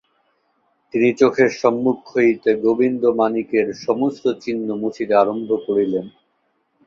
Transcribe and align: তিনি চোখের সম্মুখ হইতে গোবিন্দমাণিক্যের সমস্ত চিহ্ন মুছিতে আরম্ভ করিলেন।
তিনি 0.93 1.09
চোখের 1.13 1.49
সম্মুখ 1.61 1.97
হইতে 2.13 2.49
গোবিন্দমাণিক্যের 2.63 3.67
সমস্ত 3.85 4.23
চিহ্ন 4.43 4.67
মুছিতে 4.81 5.13
আরম্ভ 5.15 5.49
করিলেন। 5.67 6.05